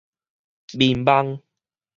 [0.73, 1.43] 眠夢